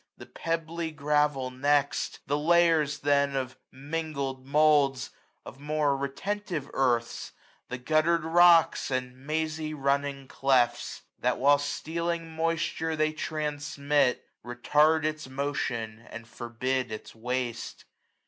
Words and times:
The 0.17 0.25
pebbly 0.25 0.89
gravel 0.89 1.51
next, 1.51 2.21
the 2.25 2.35
layers 2.35 3.01
then 3.01 3.35
Of 3.35 3.55
mingled 3.71 4.47
moulds, 4.47 5.11
of 5.45 5.59
more 5.59 5.95
retentive 5.95 6.67
earths, 6.73 7.33
The 7.69 7.77
gutterM 7.77 8.25
rocks 8.25 8.89
and 8.89 9.15
mazy 9.15 9.75
running 9.75 10.27
clefts; 10.27 11.03
151 11.19 11.19
AUTUMN. 11.21 11.21
That, 11.21 11.39
while 11.39 11.57
the 11.57 11.63
stealing 11.63 12.31
moisture 12.35 12.95
they 12.95 13.13
transmit, 13.13 14.25
815 14.43 14.73
Retard 14.73 15.03
its 15.05 15.29
motion, 15.29 16.07
and 16.09 16.27
forbid 16.27 16.91
its 16.91 17.13
waste. 17.13 17.85